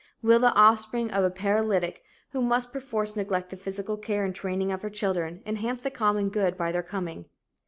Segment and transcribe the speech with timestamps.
[0.23, 2.01] Will the offspring of a paralytic,
[2.31, 6.29] who must perforce neglect the physical care and training of her children, enhance the common
[6.29, 7.25] good by their coming?